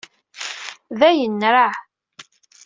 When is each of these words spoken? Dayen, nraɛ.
Dayen, 0.99 1.33
nraɛ. 1.45 1.69